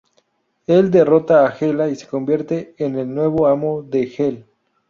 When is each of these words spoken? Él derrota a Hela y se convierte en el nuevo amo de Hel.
Él 0.65 0.89
derrota 0.89 1.45
a 1.45 1.51
Hela 1.51 1.87
y 1.89 1.95
se 1.95 2.07
convierte 2.07 2.73
en 2.79 2.97
el 2.97 3.13
nuevo 3.13 3.45
amo 3.45 3.83
de 3.83 4.11
Hel. 4.17 4.45